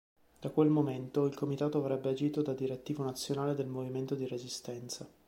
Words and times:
Da 0.39 0.49
quel 0.49 0.69
momento 0.69 1.25
il 1.27 1.35
comitato 1.35 1.77
avrebbe 1.77 2.09
agito 2.09 2.41
da 2.41 2.55
direttivo 2.55 3.03
nazionale 3.03 3.53
del 3.53 3.67
movimento 3.67 4.15
di 4.15 4.25
resistenza. 4.27 5.07